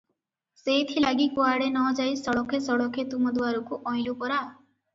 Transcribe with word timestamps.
ସେଇଥିଲାଗି 0.61 1.27
କୁଆଡ଼େ 1.35 1.67
ନ 1.75 1.85
ଯାଇ 2.01 2.17
ସଳଖେ 2.23 2.63
ସଳଖେ 2.71 3.07
ତୁମ 3.15 3.37
ଦୁଆରକୁ 3.39 3.81
ଅଇଲୁଁ 3.95 4.21
ପରା! 4.25 4.45